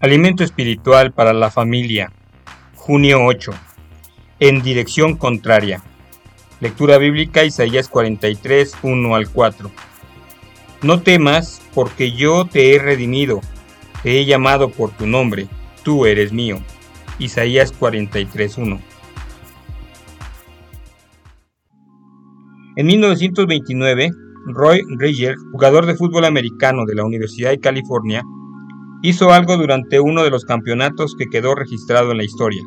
Alimento 0.00 0.44
espiritual 0.44 1.10
para 1.10 1.32
la 1.32 1.50
familia. 1.50 2.12
Junio 2.76 3.24
8. 3.24 3.50
En 4.38 4.62
dirección 4.62 5.16
contraria. 5.16 5.82
Lectura 6.60 6.98
bíblica 6.98 7.42
Isaías 7.42 7.88
43, 7.88 8.76
1 8.80 9.14
al 9.16 9.28
4. 9.28 9.68
No 10.82 11.02
temas, 11.02 11.60
porque 11.74 12.12
yo 12.12 12.44
te 12.44 12.76
he 12.76 12.78
redimido, 12.78 13.40
te 14.04 14.20
he 14.20 14.24
llamado 14.24 14.70
por 14.70 14.92
tu 14.92 15.04
nombre, 15.04 15.48
tú 15.82 16.06
eres 16.06 16.32
mío. 16.32 16.60
Isaías 17.18 17.72
43, 17.72 18.56
1. 18.56 18.80
En 22.76 22.86
1929, 22.86 24.10
Roy 24.46 24.80
Riger, 24.96 25.34
jugador 25.50 25.86
de 25.86 25.96
fútbol 25.96 26.24
americano 26.24 26.84
de 26.86 26.94
la 26.94 27.04
Universidad 27.04 27.50
de 27.50 27.58
California, 27.58 28.22
hizo 29.02 29.32
algo 29.32 29.56
durante 29.56 30.00
uno 30.00 30.24
de 30.24 30.30
los 30.30 30.44
campeonatos 30.44 31.14
que 31.16 31.26
quedó 31.26 31.54
registrado 31.54 32.10
en 32.10 32.18
la 32.18 32.24
historia. 32.24 32.62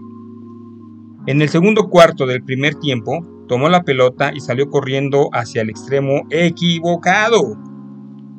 En 1.28 1.42
el 1.42 1.50
segundo 1.50 1.90
cuarto 1.90 2.26
del 2.26 2.44
primer 2.44 2.76
tiempo, 2.76 3.26
tomó 3.48 3.70
la 3.70 3.84
pelota 3.84 4.32
y 4.34 4.40
salió 4.40 4.70
corriendo 4.70 5.30
hacia 5.34 5.62
el 5.62 5.70
extremo 5.70 6.22
equivocado. 6.30 7.58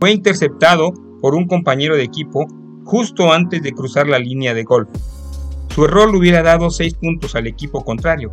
Fue 0.00 0.10
interceptado 0.10 0.92
por 1.20 1.34
un 1.34 1.46
compañero 1.46 1.96
de 1.96 2.02
equipo 2.02 2.46
justo 2.84 3.32
antes 3.32 3.62
de 3.62 3.72
cruzar 3.72 4.08
la 4.08 4.18
línea 4.18 4.54
de 4.54 4.64
golf. 4.64 4.88
Su 5.68 5.84
error 5.84 6.10
le 6.10 6.18
hubiera 6.18 6.42
dado 6.42 6.70
6 6.70 6.94
puntos 6.94 7.34
al 7.34 7.46
equipo 7.46 7.84
contrario. 7.84 8.32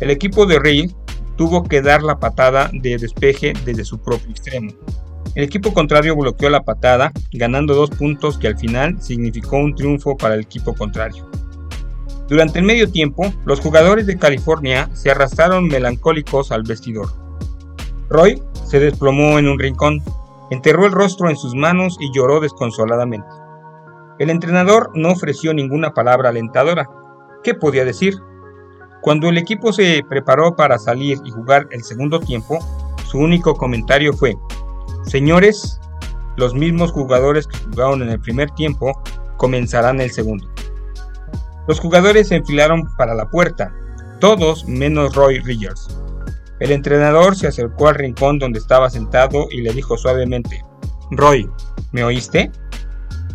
El 0.00 0.10
equipo 0.10 0.46
de 0.46 0.58
Rey 0.58 0.94
tuvo 1.36 1.62
que 1.64 1.80
dar 1.80 2.02
la 2.02 2.18
patada 2.18 2.70
de 2.72 2.98
despeje 2.98 3.54
desde 3.64 3.84
su 3.84 3.98
propio 3.98 4.30
extremo. 4.30 4.72
El 5.34 5.42
equipo 5.44 5.74
contrario 5.74 6.14
bloqueó 6.14 6.48
la 6.48 6.62
patada, 6.62 7.12
ganando 7.32 7.74
dos 7.74 7.90
puntos 7.90 8.38
que 8.38 8.46
al 8.46 8.56
final 8.56 9.02
significó 9.02 9.56
un 9.56 9.74
triunfo 9.74 10.16
para 10.16 10.34
el 10.34 10.42
equipo 10.42 10.74
contrario. 10.74 11.28
Durante 12.28 12.60
el 12.60 12.64
medio 12.64 12.90
tiempo, 12.90 13.32
los 13.44 13.60
jugadores 13.60 14.06
de 14.06 14.16
California 14.16 14.88
se 14.94 15.10
arrastraron 15.10 15.66
melancólicos 15.66 16.52
al 16.52 16.62
vestidor. 16.62 17.08
Roy 18.08 18.40
se 18.64 18.78
desplomó 18.78 19.38
en 19.38 19.48
un 19.48 19.58
rincón, 19.58 20.02
enterró 20.50 20.86
el 20.86 20.92
rostro 20.92 21.28
en 21.28 21.36
sus 21.36 21.54
manos 21.54 21.96
y 22.00 22.10
lloró 22.14 22.38
desconsoladamente. 22.38 23.28
El 24.20 24.30
entrenador 24.30 24.92
no 24.94 25.10
ofreció 25.10 25.52
ninguna 25.52 25.92
palabra 25.92 26.28
alentadora. 26.28 26.88
¿Qué 27.42 27.54
podía 27.54 27.84
decir? 27.84 28.14
Cuando 29.02 29.28
el 29.28 29.36
equipo 29.36 29.72
se 29.72 30.02
preparó 30.08 30.54
para 30.54 30.78
salir 30.78 31.18
y 31.24 31.30
jugar 31.30 31.66
el 31.72 31.82
segundo 31.82 32.20
tiempo, 32.20 32.58
su 33.06 33.18
único 33.18 33.54
comentario 33.54 34.12
fue, 34.12 34.36
Señores, 35.06 35.80
los 36.36 36.54
mismos 36.54 36.92
jugadores 36.92 37.46
que 37.46 37.58
jugaron 37.58 38.02
en 38.02 38.08
el 38.08 38.20
primer 38.20 38.50
tiempo 38.50 39.00
comenzarán 39.36 40.00
el 40.00 40.10
segundo. 40.10 40.48
Los 41.68 41.80
jugadores 41.80 42.28
se 42.28 42.36
enfilaron 42.36 42.82
para 42.96 43.14
la 43.14 43.28
puerta, 43.28 43.72
todos 44.20 44.66
menos 44.66 45.14
Roy 45.14 45.38
Riggers. 45.40 45.88
El 46.60 46.70
entrenador 46.70 47.36
se 47.36 47.46
acercó 47.46 47.88
al 47.88 47.96
rincón 47.96 48.38
donde 48.38 48.58
estaba 48.58 48.90
sentado 48.90 49.46
y 49.50 49.60
le 49.60 49.72
dijo 49.72 49.96
suavemente, 49.96 50.64
Roy, 51.10 51.48
¿me 51.92 52.04
oíste? 52.04 52.50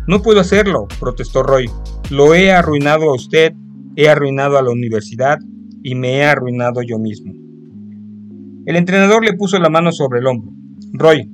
No 0.06 0.22
puedo 0.22 0.40
hacerlo, 0.40 0.88
protestó 0.98 1.42
Roy. 1.42 1.70
Lo 2.10 2.34
he 2.34 2.52
arruinado 2.52 3.10
a 3.10 3.14
usted, 3.14 3.52
he 3.96 4.08
arruinado 4.08 4.58
a 4.58 4.62
la 4.62 4.70
universidad 4.70 5.38
y 5.82 5.94
me 5.94 6.16
he 6.16 6.24
arruinado 6.24 6.82
yo 6.82 6.98
mismo. 6.98 7.32
El 8.66 8.76
entrenador 8.76 9.24
le 9.24 9.34
puso 9.34 9.58
la 9.58 9.70
mano 9.70 9.92
sobre 9.92 10.20
el 10.20 10.26
hombro. 10.26 10.52
Roy, 10.92 11.30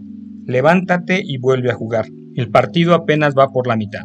levántate 0.46 1.20
y 1.24 1.38
vuelve 1.38 1.70
a 1.70 1.74
jugar. 1.74 2.06
El 2.34 2.50
partido 2.50 2.94
apenas 2.94 3.34
va 3.36 3.48
por 3.48 3.66
la 3.66 3.76
mitad. 3.76 4.02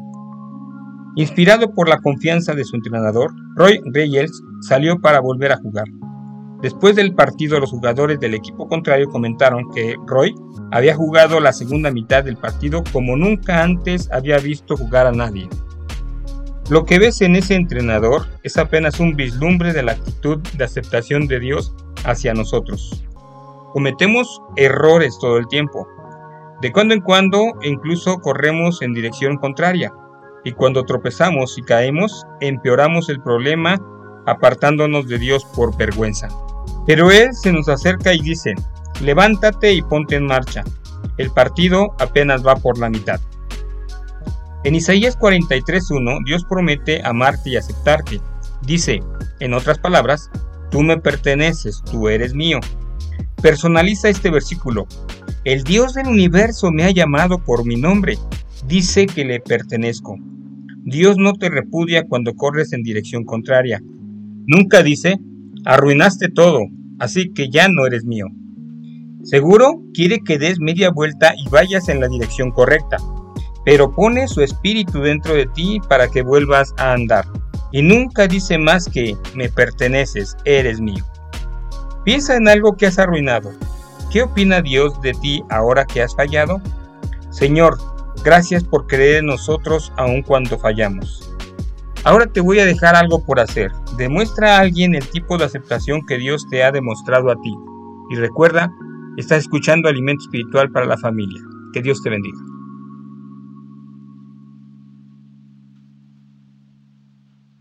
Inspirado 1.16 1.74
por 1.74 1.90
la 1.90 2.00
confianza 2.00 2.54
de 2.54 2.64
su 2.64 2.76
entrenador, 2.76 3.32
Roy 3.56 3.80
Reyes 3.94 4.32
salió 4.62 5.00
para 5.00 5.20
volver 5.20 5.52
a 5.52 5.58
jugar. 5.58 5.86
Después 6.62 6.96
del 6.96 7.16
partido, 7.16 7.60
los 7.60 7.72
jugadores 7.72 8.20
del 8.20 8.36
equipo 8.36 8.68
contrario 8.68 9.10
comentaron 9.10 9.70
que 9.74 9.96
Roy 10.06 10.34
había 10.72 10.96
jugado 10.96 11.40
la 11.40 11.54
segunda 11.54 11.92
mitad 11.92 12.24
del 12.24 12.38
partido 12.38 12.84
como 12.94 13.18
nunca 13.18 13.64
antes 13.64 14.10
había 14.12 14.38
visto 14.38 14.78
jugar 14.78 15.08
a 15.08 15.12
nadie. 15.12 15.50
Lo 16.70 16.86
que 16.86 17.00
ves 17.00 17.20
en 17.22 17.36
ese 17.36 17.56
entrenador 17.56 18.28
es 18.44 18.58
apenas 18.58 19.00
un 19.00 19.16
vislumbre 19.16 19.74
de 19.74 19.84
la 19.84 19.94
actitud 19.94 20.38
de 20.56 20.64
aceptación 20.64 21.28
de 21.28 21.40
Dios 21.40 21.76
hacia 22.06 22.34
nosotros. 22.34 23.04
Cometemos 23.74 24.42
errores 24.56 25.18
todo 25.20 25.38
el 25.38 25.48
tiempo, 25.48 25.88
de 26.62 26.72
cuando 26.72 26.94
en 26.94 27.02
cuando 27.02 27.54
incluso 27.64 28.20
corremos 28.20 28.82
en 28.82 28.94
dirección 28.94 29.38
contraria, 29.38 29.92
y 30.44 30.52
cuando 30.54 30.84
tropezamos 30.84 31.58
y 31.58 31.62
caemos, 31.62 32.26
empeoramos 32.40 33.10
el 33.10 33.22
problema 33.22 33.80
apartándonos 34.26 35.08
de 35.08 35.20
Dios 35.20 35.46
por 35.56 35.76
vergüenza. 35.78 36.28
Pero 36.86 37.12
Él 37.12 37.34
se 37.34 37.52
nos 37.52 37.70
acerca 37.70 38.14
y 38.14 38.20
dice, 38.20 38.56
levántate 39.02 39.74
y 39.74 39.82
ponte 39.82 40.16
en 40.16 40.26
marcha. 40.26 40.64
El 41.18 41.32
partido 41.32 41.96
apenas 42.00 42.46
va 42.46 42.56
por 42.56 42.78
la 42.78 42.90
mitad. 42.90 43.20
En 44.64 44.76
Isaías 44.76 45.18
43.1 45.18 46.24
Dios 46.26 46.46
promete 46.46 47.02
amarte 47.04 47.52
y 47.52 47.58
aceptarte. 47.58 48.22
Dice, 48.62 49.02
en 49.40 49.54
otras 49.54 49.80
palabras, 49.80 50.30
tú 50.70 50.82
me 50.82 50.98
perteneces, 50.98 51.84
tú 51.84 52.10
eres 52.10 52.34
mío. 52.34 52.60
Personaliza 53.42 54.10
este 54.10 54.30
versículo. 54.30 54.88
El 55.44 55.64
Dios 55.64 55.96
del 55.96 56.06
universo 56.06 56.70
me 56.72 56.84
ha 56.84 56.92
llamado 56.92 57.40
por 57.40 57.66
mi 57.66 57.76
nombre. 57.76 58.16
Dice 58.68 59.08
que 59.08 59.26
le 59.26 59.40
pertenezco. 59.40 60.16
Dios 60.84 61.18
no 61.18 61.34
te 61.34 61.50
repudia 61.50 62.06
cuando 62.08 62.36
corres 62.36 62.74
en 62.74 62.84
dirección 62.84 63.24
contraria. 63.24 63.82
Nunca 64.46 64.84
dice, 64.84 65.20
arruinaste 65.66 66.30
todo, 66.30 66.60
así 67.00 67.34
que 67.34 67.50
ya 67.50 67.68
no 67.70 67.88
eres 67.88 68.06
mío. 68.06 68.28
Seguro 69.24 69.82
quiere 69.96 70.20
que 70.20 70.38
des 70.38 70.60
media 70.60 70.92
vuelta 70.92 71.34
y 71.36 71.50
vayas 71.50 71.90
en 71.90 72.02
la 72.02 72.08
dirección 72.08 72.52
correcta, 72.52 72.98
pero 73.66 73.92
pone 73.92 74.28
su 74.28 74.42
espíritu 74.42 75.02
dentro 75.02 75.34
de 75.34 75.48
ti 75.48 75.80
para 75.90 76.08
que 76.08 76.22
vuelvas 76.22 76.72
a 76.78 76.94
andar. 76.94 77.26
Y 77.72 77.82
nunca 77.82 78.28
dice 78.28 78.60
más 78.60 78.88
que, 78.88 79.16
me 79.34 79.50
perteneces, 79.50 80.38
eres 80.46 80.80
mío. 80.80 81.04
Piensa 82.06 82.36
en 82.36 82.48
algo 82.48 82.78
que 82.78 82.86
has 82.86 83.00
arruinado, 83.00 83.52
¿Qué 84.12 84.24
opina 84.24 84.62
Dios 84.62 85.00
de 85.02 85.14
ti 85.14 85.42
ahora 85.50 85.86
que 85.86 86.02
has 86.02 86.14
fallado? 86.14 86.62
Señor, 87.30 87.78
gracias 88.26 88.62
por 88.62 88.86
creer 88.86 89.20
en 89.20 89.28
nosotros 89.28 89.94
aun 89.96 90.22
cuando 90.22 90.60
fallamos. 90.60 91.34
Ahora 92.04 92.26
te 92.26 92.42
voy 92.42 92.60
a 92.60 92.66
dejar 92.66 92.96
algo 92.96 93.24
por 93.24 93.40
hacer. 93.40 93.72
Demuestra 93.98 94.58
a 94.58 94.60
alguien 94.60 94.96
el 94.96 95.08
tipo 95.08 95.38
de 95.38 95.46
aceptación 95.46 96.06
que 96.06 96.18
Dios 96.18 96.46
te 96.50 96.62
ha 96.62 96.72
demostrado 96.74 97.32
a 97.32 97.40
ti. 97.40 97.56
Y 98.10 98.16
recuerda, 98.16 98.70
estás 99.16 99.40
escuchando 99.44 99.88
Alimento 99.88 100.24
Espiritual 100.24 100.70
para 100.72 100.88
la 100.88 100.98
Familia. 100.98 101.42
Que 101.72 101.82
Dios 101.82 102.02
te 102.04 102.10
bendiga. 102.10 102.51